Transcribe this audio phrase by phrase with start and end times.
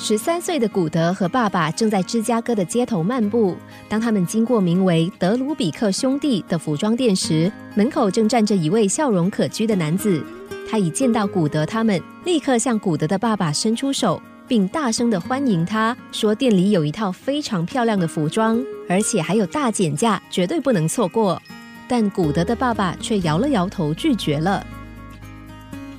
[0.00, 3.56] 十三岁的古德和爸爸正在芝加哥的街头漫步。
[3.88, 10.24] 当他们经过名为德鲁比克兄弟的服装店时，门口正站着一位笑容可掬的男子。
[10.70, 21.42] 他一见到古德，他们立刻向古德的爸爸伸出手，并大声的欢迎他，说店里有一套非常漂亮的服装，而且还有大减价，绝对不能错过。
[21.88, 24.64] 但古德的爸爸却摇了摇头，拒绝了。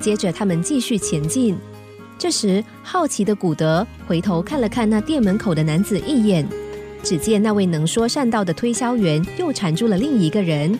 [0.00, 1.54] 接着，他们继续前进。
[2.20, 6.46] 这时，好奇的古德回头看了看那店门口的男子一眼，
[7.02, 10.78] 只见那位能说善道的推销员又缠住了另一个人。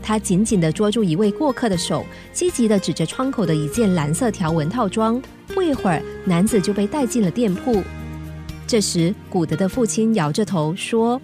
[0.00, 5.20] 他紧紧地捉住一位过客的手，积极地指着窗口的一件蓝色条纹套装。
[5.48, 7.82] 不一会儿，男子就被带进了店铺。
[8.64, 11.20] 这时，古德的父亲摇着头说：“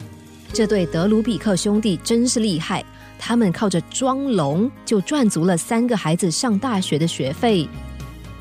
[0.52, 2.84] 这对德鲁比克兄弟真是厉害。”
[3.16, 7.68] 他们靠着装聋就赚足了三个孩子上大学的学费。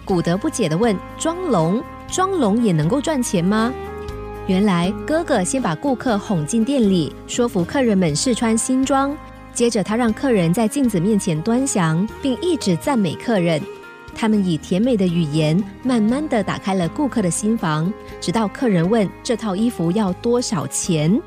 [0.06, 3.74] 古德不解地问：“装聋，装聋也能够赚钱吗？”
[4.48, 9.18] 原来哥哥先把顾客哄进店里，说服客人们试穿新装，
[9.54, 13.60] 接着他让客人在镜子面前端详，并一直赞美客人。
[14.14, 21.20] 他们以甜美的语言，慢慢地打开了顾客的心房，直到客人问这套衣服要多少钱。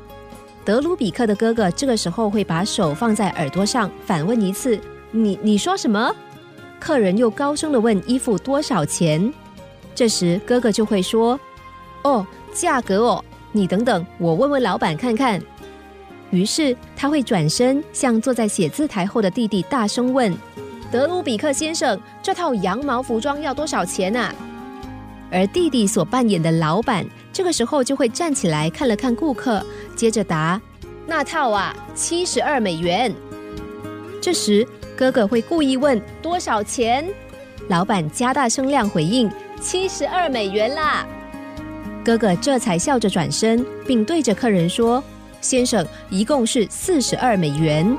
[0.63, 4.79] 德鲁比克的哥哥这个时候会把手放在耳朵上，反问一次
[5.11, 6.15] ：“你你说什么？”
[6.79, 9.31] 客人又高声的问：“衣服多少钱？”
[9.93, 11.39] 这时哥哥就会说
[12.03, 15.41] ：“哦，价格哦，你等等，我问问老板看看。”
[16.31, 20.33] 于是他会转身向坐在写字台后的弟弟大声问
[20.91, 24.33] ：“德鲁比克先生，这套羊毛服装要多少钱啊？”
[25.31, 27.05] 而弟弟所扮演的老板。
[27.31, 29.63] 这个时候就会站起来看了看顾客，
[29.95, 30.59] 接着答
[31.05, 33.13] ：“那套啊，七十二美元。”
[34.29, 34.63] 这时
[34.95, 37.03] 哥哥会故意问：“多少钱？”
[37.67, 39.27] 老板加大声量回应
[39.59, 41.03] ：“七十二美元啦！”
[42.05, 45.03] 哥哥这才笑着转身，并对着客人说
[45.41, 47.97] ：“先生，一共是四十二美元。”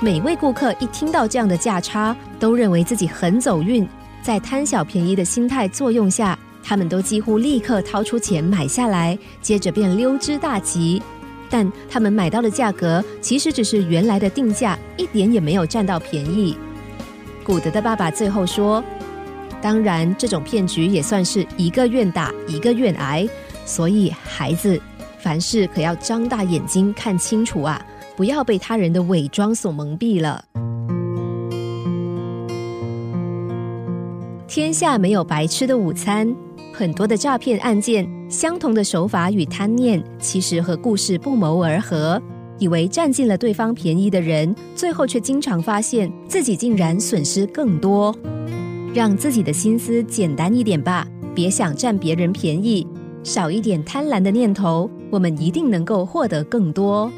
[0.00, 3.86] 每位顾客一听到这样的价差，都认为自己很走运，
[4.22, 6.38] 在贪小便宜的心态作用下。
[6.64, 11.02] 他们都几乎立刻掏出钱买下来，接着便溜之大吉。
[11.52, 16.56] 但他们买到的价格其实只是原来的定价，一点也没有占到便宜。
[17.44, 18.82] 古德的爸爸最后说
[19.60, 23.28] ：“当然，这种骗局也算是一个愿打一个愿挨。
[23.66, 24.80] 所以，孩子，
[25.18, 27.84] 凡事可要张大眼睛看清楚啊，
[28.16, 30.42] 不要被他人的伪装所蒙蔽了。”
[34.48, 36.34] 天下没有白吃的午餐。
[36.72, 42.20] 很多的诈骗案件，相同的手法与贪念，其实和故事不谋而合。
[42.58, 48.14] 以为占尽了对方便宜的人，最后却经常发现自己竟然损失更多。
[48.94, 52.86] 让自己的心思简单一点吧，别想占别人便宜，
[53.22, 57.10] 少一点贪婪的念头，我们一定能够获得更多。